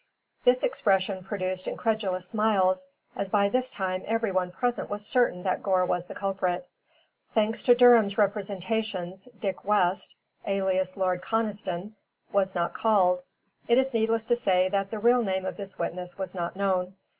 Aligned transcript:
This 0.43 0.63
expression 0.63 1.23
produced 1.23 1.67
incredulous 1.67 2.27
smiles, 2.27 2.87
as 3.15 3.29
by 3.29 3.49
this 3.49 3.69
time 3.69 4.01
everyone 4.07 4.51
present 4.51 4.89
was 4.89 5.05
certain 5.05 5.43
that 5.43 5.61
Gore 5.61 5.85
was 5.85 6.07
the 6.07 6.15
culprit. 6.15 6.67
Thanks 7.35 7.61
to 7.61 7.75
Durham's 7.75 8.17
representations 8.17 9.27
Dick 9.39 9.63
West 9.63 10.15
(alias 10.47 10.97
Lord 10.97 11.21
Conniston) 11.21 11.93
was 12.31 12.55
not 12.55 12.73
called. 12.73 13.21
It 13.67 13.77
is 13.77 13.93
needless 13.93 14.25
to 14.25 14.35
say 14.35 14.69
that 14.69 14.89
the 14.89 14.97
real 14.97 15.21
name 15.21 15.45
of 15.45 15.55
this 15.55 15.77
witness 15.77 16.17
was 16.17 16.33
not 16.33 16.55
known. 16.55 16.95